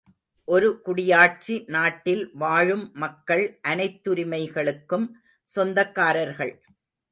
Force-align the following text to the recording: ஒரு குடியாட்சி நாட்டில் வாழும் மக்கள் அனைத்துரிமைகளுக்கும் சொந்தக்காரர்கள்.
ஒரு 0.47 0.69
குடியாட்சி 0.85 1.55
நாட்டில் 1.67 2.23
வாழும் 2.33 2.91
மக்கள் 2.93 3.59
அனைத்துரிமைகளுக்கும் 3.67 5.07
சொந்தக்காரர்கள். 5.49 6.53